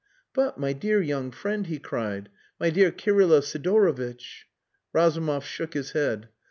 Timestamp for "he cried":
1.67-2.29